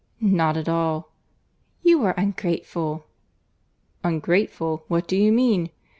"Not 0.19 0.57
at 0.57 0.67
all." 0.67 1.11
"You 1.83 2.03
are 2.05 2.15
ungrateful." 2.17 3.05
"Ungrateful!—What 4.03 5.07
do 5.07 5.15
you 5.15 5.31
mean?" 5.31 5.69